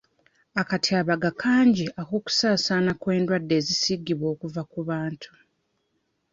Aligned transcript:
Akatyabaga 0.61 1.29
kangi 1.41 1.85
ak'okusaasaana 2.01 2.91
kw'endwadde 3.01 3.53
ezisiigibwa 3.59 4.25
okuva 4.33 4.61
ku 4.71 4.79
bantu. 4.89 5.31